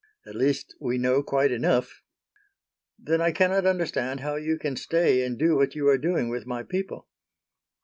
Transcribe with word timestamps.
"At 0.25 0.33
least 0.33 0.73
we 0.81 0.97
know 0.97 1.21
quite 1.21 1.51
enough." 1.51 2.01
"Then 2.97 3.21
I 3.21 3.31
cannot 3.31 3.67
understand 3.67 4.21
how 4.21 4.35
you 4.35 4.57
can 4.57 4.75
stay 4.75 5.23
and 5.23 5.37
do 5.37 5.55
what 5.55 5.75
you 5.75 5.87
are 5.89 5.97
doing 5.99 6.27
with 6.29 6.47
my 6.47 6.63
people." 6.63 7.07